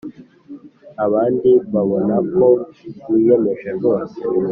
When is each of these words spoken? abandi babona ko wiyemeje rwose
abandi 1.05 1.51
babona 1.73 2.15
ko 2.33 2.45
wiyemeje 3.09 3.69
rwose 3.77 4.17